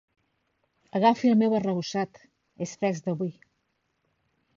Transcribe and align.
Agafi 0.99 1.29
el 1.31 1.35
meu 1.41 1.53
arrebossat, 1.57 2.21
és 2.67 2.73
fresc 2.81 3.11
d'avui. 3.11 3.31